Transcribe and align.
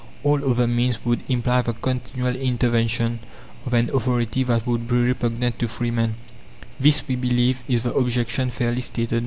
All 0.23 0.43
other 0.49 0.65
means 0.65 1.05
would 1.05 1.19
imply 1.29 1.61
the 1.61 1.73
continual 1.73 2.35
intervention 2.35 3.19
of 3.67 3.73
an 3.75 3.91
authority 3.93 4.43
that 4.45 4.65
would 4.65 4.87
be 4.87 4.95
repugnant 4.95 5.59
to 5.59 5.67
free 5.67 5.91
men." 5.91 6.15
This, 6.79 7.07
we 7.07 7.15
believe, 7.15 7.61
is 7.67 7.83
the 7.83 7.93
objection 7.93 8.49
fairly 8.49 8.81
stated. 8.81 9.19